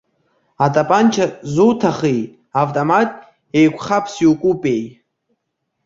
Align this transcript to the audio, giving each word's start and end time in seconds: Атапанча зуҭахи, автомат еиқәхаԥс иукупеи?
Атапанча 0.65 1.25
зуҭахи, 1.53 2.21
автомат 2.61 3.09
еиқәхаԥс 3.59 4.13
иукупеи? 4.23 4.83